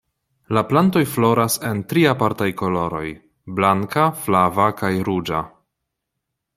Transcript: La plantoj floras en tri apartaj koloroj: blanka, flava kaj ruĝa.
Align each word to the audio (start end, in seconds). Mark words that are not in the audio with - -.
La 0.57 0.61
plantoj 0.69 1.03
floras 1.15 1.57
en 1.71 1.83
tri 1.91 2.05
apartaj 2.13 2.49
koloroj: 2.63 3.05
blanka, 3.61 4.09
flava 4.25 4.69
kaj 4.83 4.95
ruĝa. 5.11 5.45